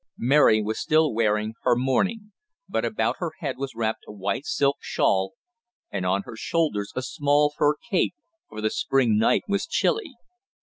[0.17, 2.31] Mary was still wearing her mourning;
[2.67, 5.33] but about her head was wrapped a white silk shawl,
[5.91, 8.15] and on her shoulders a small fur cape,
[8.49, 10.15] for the spring night was chilly.